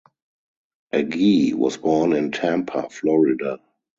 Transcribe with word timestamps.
Agee 0.91 1.53
was 1.53 1.77
born 1.77 2.13
in 2.13 2.31
Tampa, 2.31 2.89
Florida. 2.89 3.59